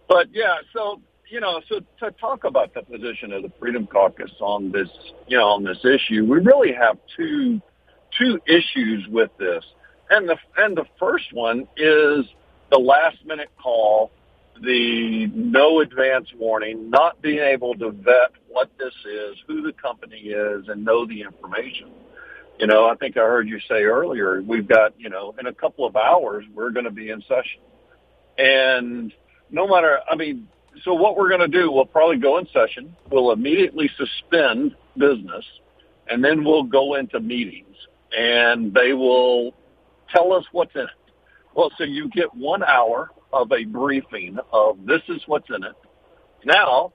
[0.07, 4.32] but yeah, so you know, so to talk about the position of the Freedom Caucus
[4.39, 4.88] on this,
[5.28, 7.61] you know, on this issue, we really have two
[8.18, 9.63] two issues with this,
[10.09, 12.26] and the and the first one is
[12.72, 14.11] the last minute call,
[14.61, 20.18] the no advance warning, not being able to vet what this is, who the company
[20.30, 21.91] is, and know the information.
[22.60, 25.53] You know, I think I heard you say earlier, we've got, you know, in a
[25.53, 27.62] couple of hours, we're going to be in session.
[28.38, 29.14] And
[29.51, 30.47] no matter, I mean,
[30.84, 32.95] so what we're going to do, we'll probably go in session.
[33.12, 35.45] We'll immediately suspend business
[36.10, 37.76] and then we'll go into meetings
[38.18, 39.53] and they will
[40.10, 40.89] tell us what's in it.
[41.55, 45.76] Well, so you get one hour of a briefing of this is what's in it.
[46.45, 46.93] Now,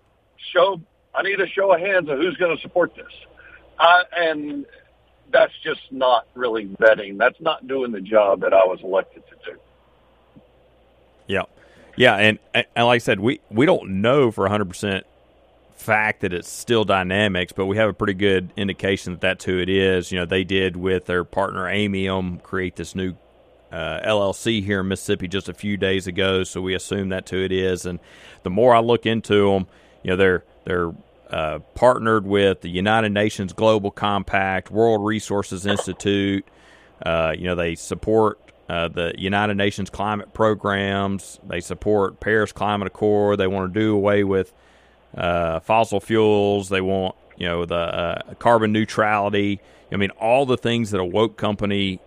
[0.53, 0.81] show,
[1.15, 3.13] I need a show of hands of who's going to support this.
[3.79, 4.67] Uh, and
[5.31, 7.19] that's just not really vetting.
[7.19, 9.59] That's not doing the job that I was elected to do.
[11.27, 11.45] Yeah,
[11.97, 15.07] yeah, and, and like I said, we we don't know for hundred percent
[15.75, 19.59] fact that it's Steel Dynamics, but we have a pretty good indication that that's who
[19.59, 20.13] it is.
[20.13, 23.15] You know, they did with their partner Aymium create this new
[23.71, 27.43] uh, LLC here in Mississippi just a few days ago, so we assume that's who
[27.43, 27.87] it is.
[27.87, 27.99] And
[28.43, 29.67] the more I look into them,
[30.03, 30.93] you know, they're they're
[31.33, 36.45] uh, partnered with the United Nations Global Compact, World Resources Institute.
[37.05, 41.41] Uh, you know, they support uh, the United Nations climate programs.
[41.49, 43.39] They support Paris Climate Accord.
[43.39, 44.53] They want to do away with
[45.17, 46.69] uh, fossil fuels.
[46.69, 49.61] They want, you know, the uh, carbon neutrality.
[49.91, 52.01] I mean, all the things that a woke company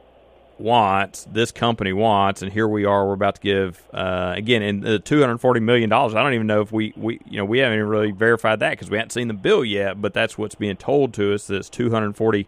[0.58, 3.06] wants, this company wants, and here we are.
[3.08, 6.16] We're about to give uh, again in the two hundred forty million dollars.
[6.16, 8.90] I don't even know if we, we you know we haven't really verified that because
[8.90, 10.02] we haven't seen the bill yet.
[10.02, 11.48] But that's what's being told to us.
[11.48, 12.48] That it's two hundred forty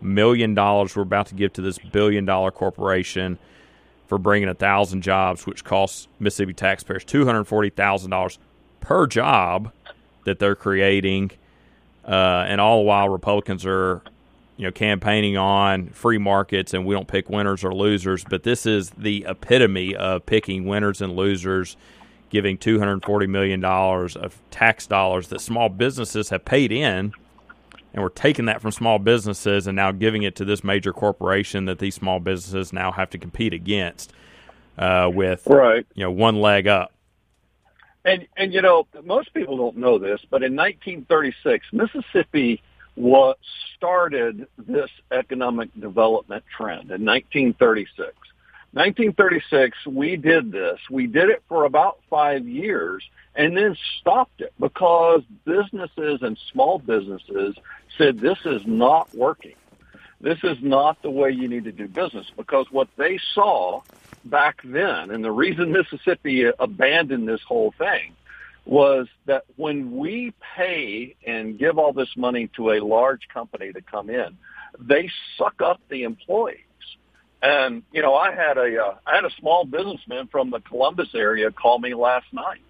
[0.00, 3.38] million dollars we're about to give to this billion dollar corporation
[4.06, 8.38] for bringing a thousand jobs, which costs Mississippi taxpayers two hundred forty thousand dollars
[8.80, 9.72] per job
[10.24, 11.30] that they're creating.
[12.04, 14.02] Uh, and all the while, Republicans are
[14.56, 18.66] you know campaigning on free markets and we don't pick winners or losers but this
[18.66, 21.76] is the epitome of picking winners and losers
[22.30, 27.12] giving 240 million dollars of tax dollars that small businesses have paid in
[27.96, 31.64] and we're taking that from small businesses and now giving it to this major corporation
[31.64, 34.12] that these small businesses now have to compete against
[34.78, 35.86] uh, with right.
[35.94, 36.92] you know one leg up.
[38.04, 42.62] And and you know most people don't know this, but in 1936, Mississippi
[42.96, 43.36] was
[43.76, 48.12] started this economic development trend in 1936.
[48.72, 50.78] 1936, we did this.
[50.90, 53.02] We did it for about five years
[53.34, 57.56] and then stopped it because businesses and small businesses
[57.96, 59.54] said this is not working.
[60.20, 63.82] This is not the way you need to do business because what they saw
[64.24, 68.14] back then, and the reason Mississippi abandoned this whole thing
[68.66, 73.80] was that when we pay and give all this money to a large company to
[73.80, 74.36] come in,
[74.80, 75.08] they
[75.38, 76.58] suck up the employees.
[77.40, 81.08] And you know, I had a uh, I had a small businessman from the Columbus
[81.14, 82.62] area call me last night,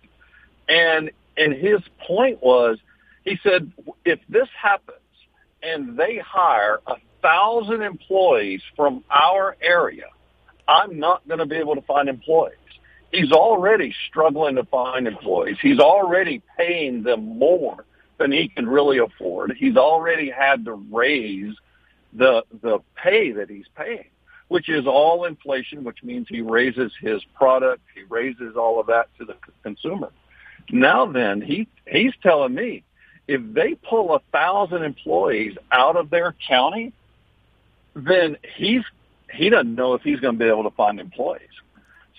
[0.69, 2.79] and and his point was,
[3.25, 3.73] he said,
[4.05, 4.99] if this happens
[5.63, 10.07] and they hire a thousand employees from our area,
[10.69, 12.57] I'm not going to be able to find employees.
[13.13, 15.57] He's already struggling to find employees.
[15.61, 17.85] He's already paying them more
[18.19, 19.55] than he can really afford.
[19.57, 21.55] He's already had to raise
[22.13, 24.07] the the pay that he's paying,
[24.49, 29.09] which is all inflation, which means he raises his product, he raises all of that
[29.19, 30.11] to the consumer.
[30.71, 32.83] Now then, he he's telling me
[33.29, 36.93] if they pull a thousand employees out of their county,
[37.95, 38.83] then he's
[39.33, 41.43] he doesn't know if he's going to be able to find employees.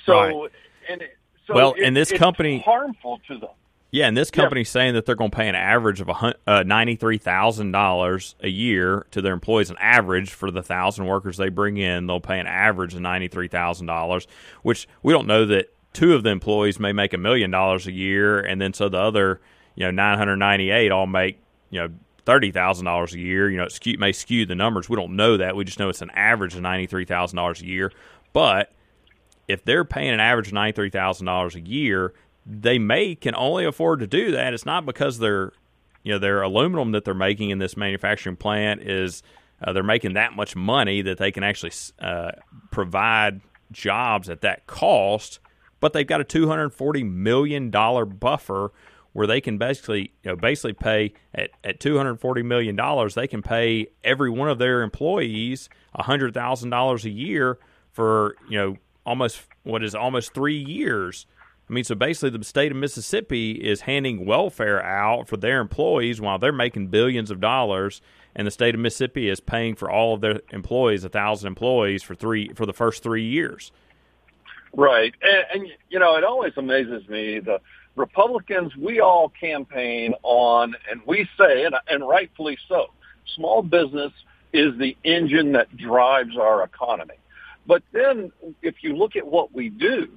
[0.06, 0.52] So, right.
[0.90, 3.50] And it, so well, it, and this company harmful to them.
[3.90, 4.74] Yeah, and this company's yeah.
[4.74, 9.08] saying that they're going to pay an average of uh, ninety-three thousand dollars a year
[9.12, 9.70] to their employees.
[9.70, 13.48] An average for the thousand workers they bring in, they'll pay an average of ninety-three
[13.48, 14.28] thousand dollars.
[14.62, 17.94] Which we don't know that two of the employees may make a million dollars a
[17.94, 19.40] year, and then so the other,
[19.76, 21.90] you know, nine hundred ninety-eight all make you know
[22.26, 23.50] thirty thousand dollars a year.
[23.50, 24.90] You know, it skew, may skew the numbers.
[24.90, 25.56] We don't know that.
[25.56, 27.94] We just know it's an average of ninety-three thousand dollars a year.
[28.34, 28.74] But
[29.48, 32.14] if they're paying an average of ninety-three thousand dollars a year,
[32.46, 34.54] they may can only afford to do that.
[34.54, 35.54] It's not because they're
[36.04, 39.24] you know their aluminum that they're making in this manufacturing plant is
[39.62, 42.32] uh, they're making that much money that they can actually uh,
[42.72, 43.42] provide
[43.72, 45.40] jobs at that cost,
[45.80, 48.72] but they've got a two hundred forty million dollar buffer
[49.14, 53.16] where they can basically you know basically pay at, at two hundred forty million dollars
[53.16, 57.58] they can pay every one of their employees hundred thousand dollars a year
[57.92, 58.78] for you know
[59.08, 61.26] almost what is almost three years
[61.70, 66.22] I mean, so basically, the state of Mississippi is handing welfare out for their employees
[66.22, 68.02] while they're making billions of dollars,
[68.36, 72.04] and the state of Mississippi is paying for all of their employees, a thousand employees,
[72.04, 73.74] for three for the first three years.
[74.74, 77.60] Right, and, and you know, it always amazes me the
[77.98, 78.74] Republicans.
[78.78, 82.92] We all campaign on, and we say, and, and rightfully so,
[83.36, 84.14] small business
[84.54, 87.16] is the engine that drives our economy.
[87.68, 90.08] But then, if you look at what we do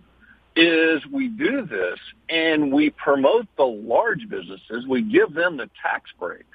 [0.57, 1.99] is we do this
[2.29, 4.87] and we promote the large businesses.
[4.89, 6.47] We give them the tax breaks.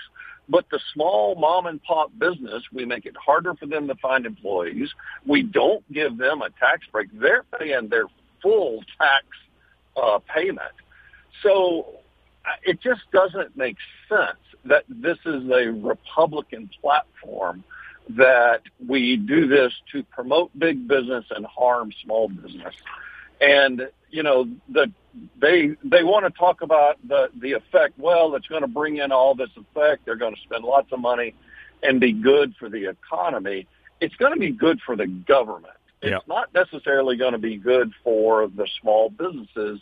[0.47, 4.25] But the small mom and pop business, we make it harder for them to find
[4.25, 4.89] employees.
[5.25, 7.09] We don't give them a tax break.
[7.13, 8.05] They're paying their
[8.41, 9.25] full tax
[9.97, 10.61] uh, payment.
[11.41, 11.95] So
[12.63, 13.77] it just doesn't make
[14.07, 17.63] sense that this is a Republican platform
[18.09, 22.73] that we do this to promote big business and harm small business
[23.41, 24.91] and you know the
[25.39, 27.97] they they want to talk about the the effect.
[27.97, 30.05] Well, it's going to bring in all this effect.
[30.05, 31.33] They're going to spend lots of money
[31.83, 33.67] and be good for the economy.
[34.01, 35.73] It's going to be good for the government.
[36.01, 36.23] It's yep.
[36.27, 39.79] not necessarily going to be good for the small businesses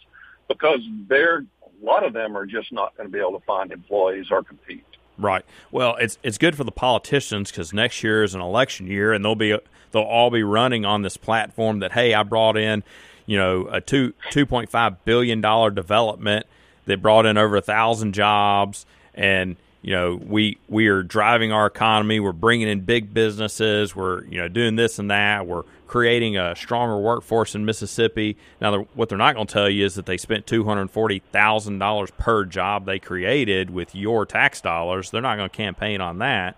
[0.48, 3.72] because they're a lot of them are just not going to be able to find
[3.72, 4.86] employees or compete.
[5.24, 5.46] Right.
[5.72, 9.24] Well, it's it's good for the politicians because next year is an election year, and
[9.24, 9.58] they'll be
[9.92, 12.84] they'll all be running on this platform that hey, I brought in
[13.26, 16.46] you know a two two point five billion dollar development
[16.88, 21.68] that brought in over a thousand jobs, and you know we we are driving our
[21.68, 22.20] economy.
[22.20, 23.96] We're bringing in big businesses.
[23.96, 25.46] We're you know doing this and that.
[25.46, 28.36] We're creating a stronger workforce in Mississippi.
[28.60, 31.20] Now, what they're not going to tell you is that they spent two hundred forty
[31.20, 35.12] thousand dollars per job they created with your tax dollars.
[35.12, 36.58] They're not going to campaign on that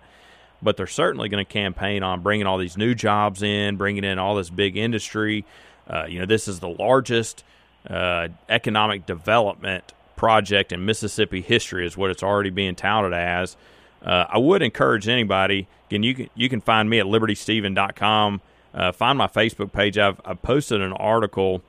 [0.62, 4.18] but they're certainly going to campaign on bringing all these new jobs in, bringing in
[4.18, 5.44] all this big industry,
[5.88, 7.44] uh, you know, this is the largest
[7.88, 13.56] uh, economic development project in Mississippi history, is what it's already being touted as.
[14.02, 15.68] Uh, I would encourage anybody.
[15.88, 18.40] Again, you can you can find me at libertysteven.com.
[18.74, 19.96] Uh, find my Facebook page.
[19.96, 21.62] I've, I've posted an article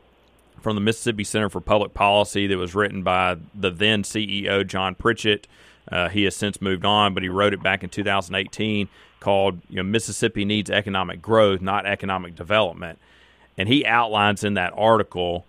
[0.61, 4.95] from the Mississippi Center for Public Policy that was written by the then CEO John
[4.95, 5.47] Pritchett.
[5.89, 8.89] Uh, he has since moved on, but he wrote it back in 2018
[9.19, 12.99] called you know, Mississippi Needs Economic Growth, Not Economic Development.
[13.57, 15.45] And he outlines in that article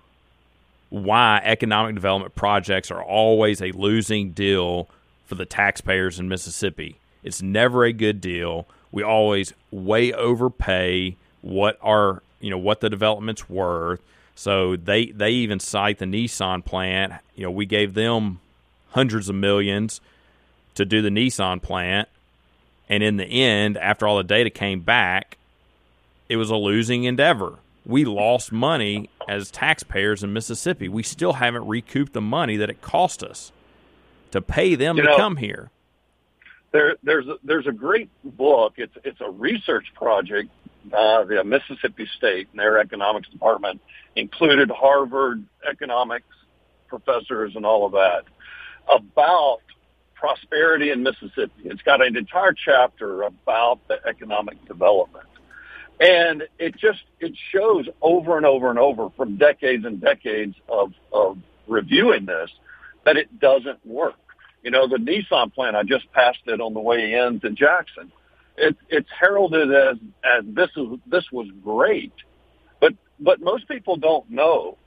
[0.91, 4.89] why economic development projects are always a losing deal
[5.26, 6.99] for the taxpayers in Mississippi.
[7.22, 8.66] It's never a good deal.
[8.91, 14.01] We always way overpay what our you know what the development's worth.
[14.34, 17.14] So they they even cite the Nissan plant.
[17.34, 18.41] You know, we gave them
[18.91, 20.01] hundreds of millions
[20.74, 22.09] to do the Nissan plant,
[22.89, 25.36] and in the end, after all the data came back,
[26.28, 27.59] it was a losing endeavor.
[27.89, 30.89] We lost money as taxpayers in Mississippi.
[30.89, 33.51] We still haven't recouped the money that it cost us
[34.30, 35.70] to pay them You to know- come here.
[36.70, 38.74] there there's a, there's a great book.
[38.76, 40.51] It's it's a research project.
[40.93, 43.80] Uh, the Mississippi State and their economics department
[44.16, 46.26] included Harvard economics
[46.89, 48.24] professors and all of that
[48.95, 49.59] about
[50.14, 51.53] prosperity in Mississippi.
[51.64, 55.26] It's got an entire chapter about the economic development.
[56.01, 60.92] And it just it shows over and over and over from decades and decades of,
[61.12, 62.51] of reviewing this
[63.05, 64.14] that it doesn't work.
[64.62, 68.12] You know, the Nissan plant, I just passed it on the way in to Jackson.
[68.57, 72.12] It, it's heralded as, as this is, this was great.
[72.80, 74.78] But, but most people don't know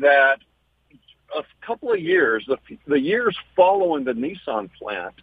[0.00, 0.38] that
[1.36, 2.56] a couple of years, the,
[2.86, 5.14] the years following the Nissan plant,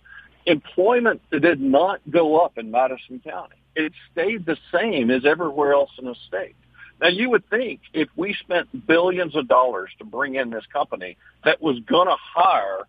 [0.46, 3.56] employment did not go up in Madison County.
[3.76, 6.56] It stayed the same as everywhere else in the state.
[7.02, 11.18] Now you would think if we spent billions of dollars to bring in this company
[11.44, 12.88] that was going to hire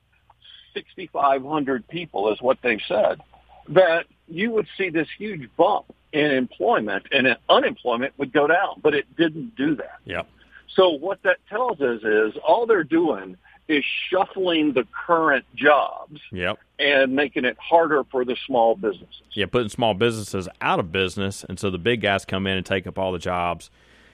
[0.75, 3.21] 6,500 people is what they said,
[3.69, 8.95] that you would see this huge bump in employment and unemployment would go down, but
[8.95, 9.99] it didn't do that.
[10.05, 10.29] Yep.
[10.77, 13.37] So what that tells us is all they're doing
[13.69, 16.59] is shuffling the current jobs Yep.
[16.79, 19.23] and making it harder for the small businesses.
[19.33, 22.67] Yeah, putting small businesses out of business, and so the big guys come in and
[22.67, 23.71] take up all the jobs.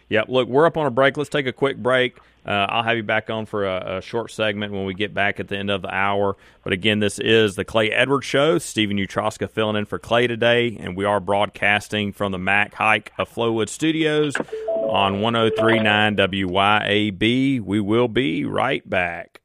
[0.09, 0.29] Yep.
[0.29, 1.17] Look, we're up on a break.
[1.17, 2.19] Let's take a quick break.
[2.45, 5.39] Uh, I'll have you back on for a, a short segment when we get back
[5.39, 6.37] at the end of the hour.
[6.65, 8.59] But again, this is the Clay Edwards Show.
[8.59, 13.13] Steven Utroska filling in for Clay today, and we are broadcasting from the Mac Haik
[13.19, 14.35] of Flowood Studios
[14.69, 17.61] on 1039 WYAB.
[17.61, 19.40] We will be right back.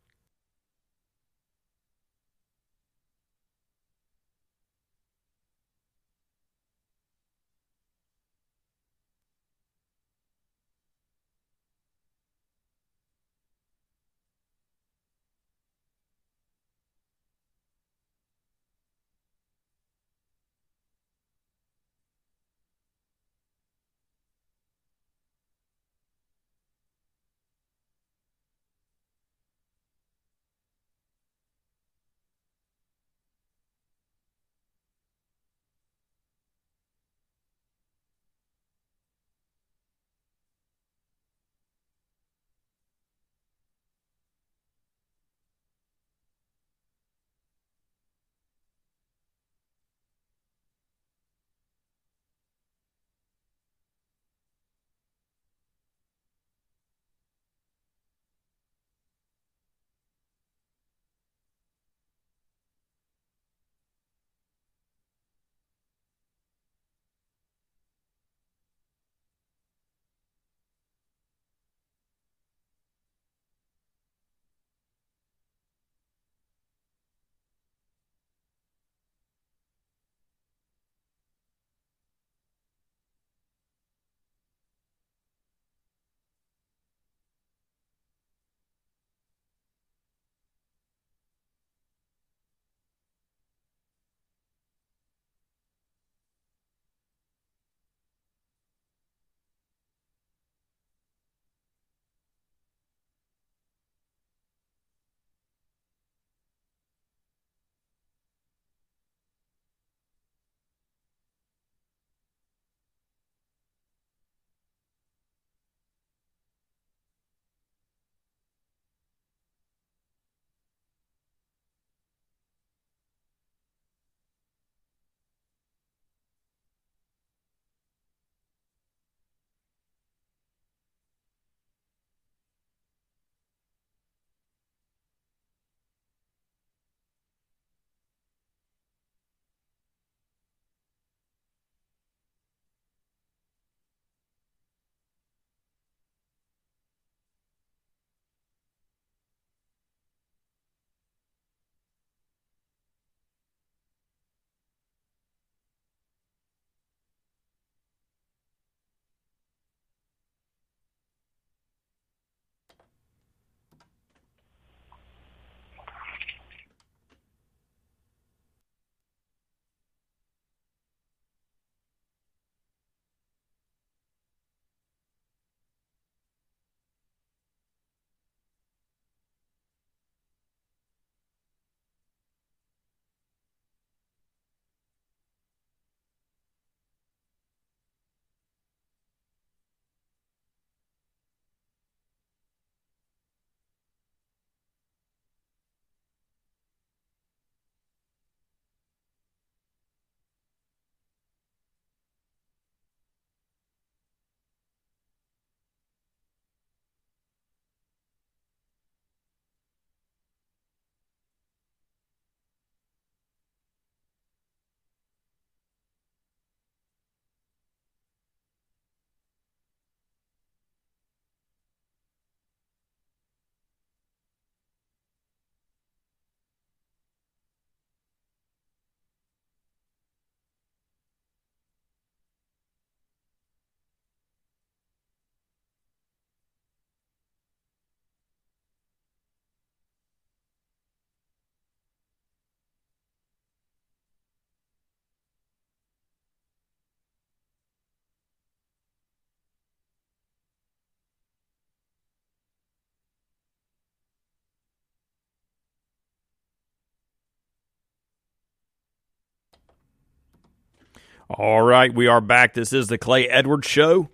[261.27, 262.53] All right, we are back.
[262.53, 264.09] This is the Clay Edwards Show.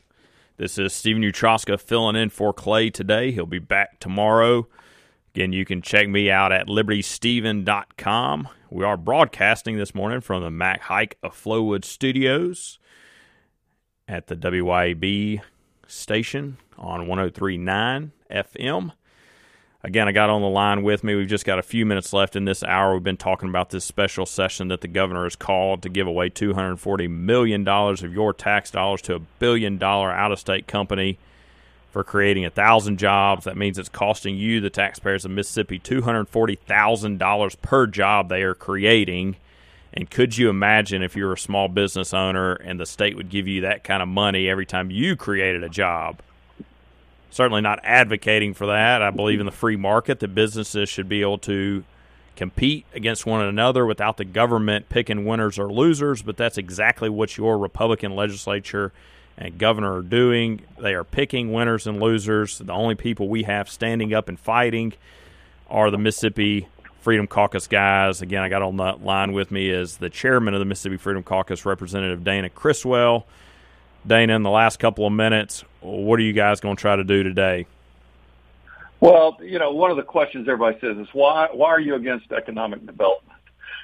[0.56, 3.34] This is Steven Utroska filling in for Clay today.
[3.34, 4.70] He'll be back tomorrow.
[5.36, 8.48] Again, you can check me out at libertysteven.com.
[8.70, 12.80] We are broadcasting this morning from the Mac Haik of Flowood Studios
[14.08, 15.42] at the WYAB
[15.88, 18.94] station on 1039 FM.
[19.84, 21.16] Again, I got on the line with me.
[21.16, 22.94] We've just got a few minutes left in this hour.
[22.94, 26.30] We've been talking about this special session that the governor has called to give away
[26.30, 31.18] $240 million of your tax dollars to a billion dollar out of state company
[31.90, 33.46] for creating a thousand jobs.
[33.46, 39.36] That means it's costing you, the taxpayers of Mississippi, $240,000 per job they are creating.
[39.94, 43.48] And could you imagine if you're a small business owner and the state would give
[43.48, 46.22] you that kind of money every time you created a job?
[47.32, 49.02] Certainly not advocating for that.
[49.02, 51.84] I believe in the free market that businesses should be able to
[52.36, 57.38] compete against one another without the government picking winners or losers, but that's exactly what
[57.38, 58.92] your Republican legislature
[59.38, 60.62] and governor are doing.
[60.80, 62.60] They are picking winners and losers.
[62.60, 64.94] The only people we have standing up and fighting
[65.70, 66.68] are the Mississippi
[67.00, 68.22] Freedom Caucus guys.
[68.22, 71.24] Again, I got on the line with me is the chairman of the Mississippi Freedom
[71.24, 73.26] Caucus, Representative Dana Criswell.
[74.06, 77.04] Dana, in the last couple of minutes, what are you guys going to try to
[77.04, 77.66] do today?
[79.00, 82.32] Well, you know, one of the questions everybody says is why why are you against
[82.32, 83.40] economic development?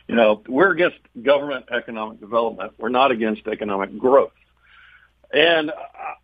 [0.07, 2.73] You know, we're against government economic development.
[2.77, 4.31] We're not against economic growth.
[5.33, 5.71] And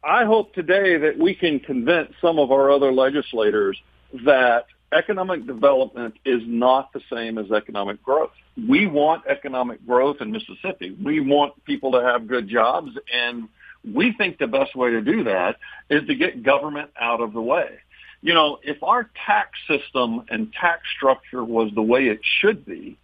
[0.03, 3.81] I hope today that we can convince some of our other legislators
[4.25, 8.31] that economic development is not the same as economic growth.
[8.55, 10.91] We want economic growth in Mississippi.
[10.91, 13.49] We want people to have good jobs and
[13.91, 15.57] we think the best way to do that
[15.89, 17.79] is to get government out of the way.
[18.21, 22.97] You know, if our tax system and tax structure was the way it should be,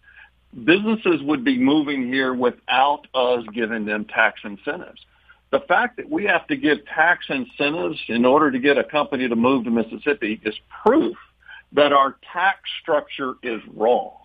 [0.64, 5.00] businesses would be moving here without us giving them tax incentives.
[5.50, 9.28] The fact that we have to give tax incentives in order to get a company
[9.28, 10.54] to move to Mississippi is
[10.84, 11.16] proof
[11.72, 14.19] that our tax structure is wrong.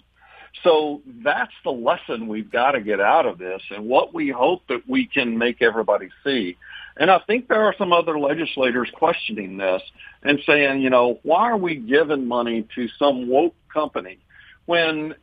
[0.63, 4.63] So that's the lesson we've got to get out of this and what we hope
[4.69, 6.57] that we can make everybody see.
[6.97, 9.81] And I think there are some other legislators questioning this
[10.23, 14.17] and saying, you know, why are we giving money to some woke company
[14.65, 15.13] when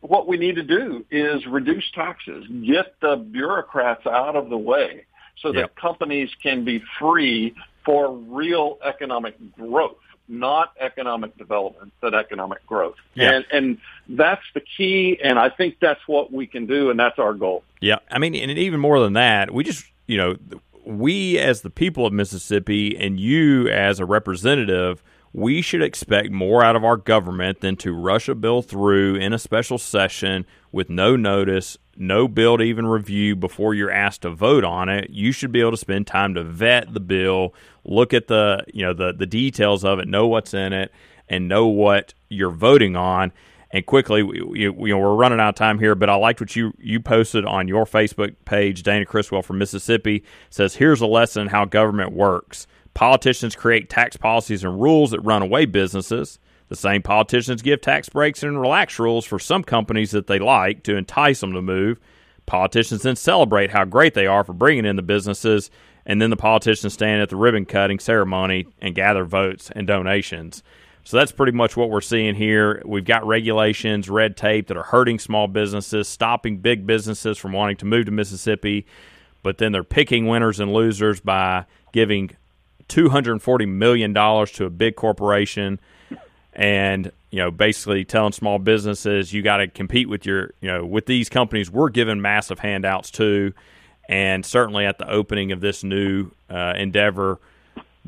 [0.00, 5.04] what we need to do is reduce taxes, get the bureaucrats out of the way
[5.42, 5.76] so that yep.
[5.76, 7.54] companies can be free
[7.84, 9.96] for real economic growth
[10.28, 12.96] not economic development, but economic growth.
[13.14, 13.32] Yeah.
[13.32, 15.18] And, and that's the key.
[15.22, 16.90] And I think that's what we can do.
[16.90, 17.64] And that's our goal.
[17.80, 17.98] Yeah.
[18.10, 20.36] I mean, and even more than that, we just, you know,
[20.84, 25.02] we as the people of Mississippi and you as a representative,
[25.32, 29.32] we should expect more out of our government than to rush a bill through in
[29.32, 34.30] a special session with no notice, no bill to even review before you're asked to
[34.30, 35.10] vote on it.
[35.10, 37.54] You should be able to spend time to vet the bill,
[37.88, 40.92] look at the you know the the details of it, know what's in it,
[41.28, 43.32] and know what you're voting on.
[43.70, 46.56] And quickly, we, you know, we're running out of time here, but I liked what
[46.56, 48.82] you you posted on your Facebook page.
[48.82, 54.64] Dana Criswell from Mississippi says, "Here's a lesson how government works." Politicians create tax policies
[54.64, 56.38] and rules that run away businesses.
[56.68, 60.82] The same politicians give tax breaks and relax rules for some companies that they like
[60.84, 61.98] to entice them to move.
[62.46, 65.70] Politicians then celebrate how great they are for bringing in the businesses,
[66.08, 70.62] and then the politicians stand at the ribbon cutting ceremony and gather votes and donations.
[71.04, 72.82] So that's pretty much what we're seeing here.
[72.84, 77.76] We've got regulations, red tape that are hurting small businesses, stopping big businesses from wanting
[77.76, 78.86] to move to Mississippi,
[79.42, 82.30] but then they're picking winners and losers by giving
[82.88, 85.78] $240 million to a big corporation
[86.54, 90.84] and you know basically telling small businesses you got to compete with your you know
[90.84, 93.52] with these companies we're giving massive handouts to
[94.08, 97.38] and certainly at the opening of this new uh, endeavor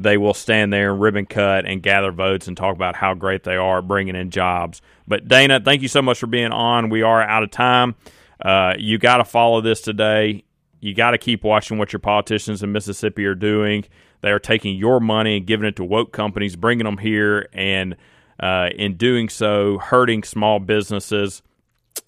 [0.01, 3.45] they will stand there and ribbon cut and gather votes and talk about how great
[3.45, 4.81] they are bringing in jobs.
[5.07, 6.89] But dana thank you so much for being on.
[6.89, 7.95] We are out of time.
[8.41, 10.45] Uh, you got to follow this today.
[10.81, 13.85] You got to keep watching what your politicians in mississippi are doing.
[14.23, 17.97] They are taking your money and giving it to woke companies bringing them here and
[18.39, 21.43] uh, in doing so, hurting small businesses.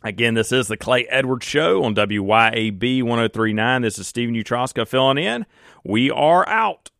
[0.04, 3.82] Again, this is the Clay Edwards Show on WYAB 1039.
[3.82, 5.46] This is Steven Utroska filling in.
[5.84, 6.90] We are out.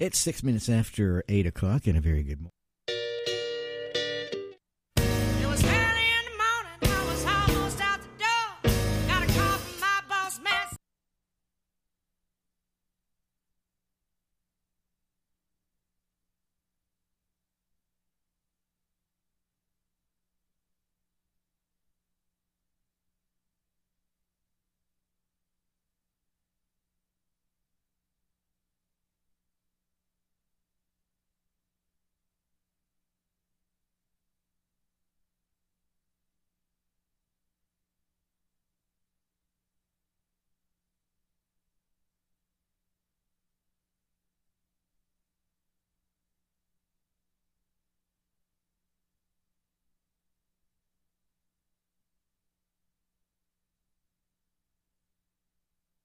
[0.00, 2.59] It's six minutes after eight o'clock, and a very good morning.